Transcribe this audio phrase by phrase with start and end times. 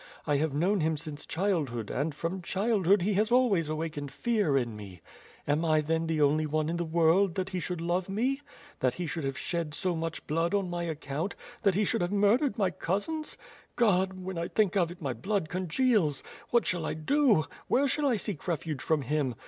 [0.25, 4.75] I have known him since childhood and from childhood he has always awakened fear in
[4.75, 4.99] me.
[5.47, 8.41] Am T then the only one in the world^ that he should love me:
[8.79, 8.95] that 2^0 ^^^^^^^^^^^ SWORD.
[8.97, 12.57] he should have shed so much blood on my account; that he should have murdered
[12.57, 13.37] my cousins?..
[13.75, 14.13] God!
[14.13, 16.23] when I think of it, my blood congeals.
[16.49, 19.35] What shall 1 do; where seek refuge from him?